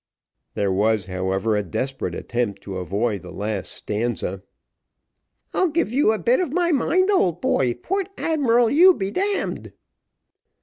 There 0.55 0.71
was, 0.71 1.05
however, 1.05 1.55
a 1.55 1.61
desperate 1.61 2.15
attempt 2.15 2.63
to 2.63 2.77
avoid 2.77 3.21
the 3.21 3.29
last 3.31 3.71
stanza. 3.71 4.41
"I'll 5.53 5.67
give 5.67 5.93
you 5.93 6.11
a 6.11 6.17
bit 6.17 6.39
of 6.39 6.51
my 6.51 6.71
mind, 6.71 7.11
old 7.11 7.39
boy, 7.39 7.75
Port 7.75 8.09
Admiral, 8.17 8.71
you 8.71 8.95
be 8.95 9.11
d 9.11 9.21
d." 9.53 9.69